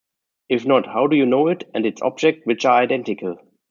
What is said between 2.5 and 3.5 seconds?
are identical?